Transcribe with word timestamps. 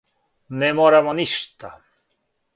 Не 0.63 0.69
морамо 0.79 1.13
ништа. 1.21 1.73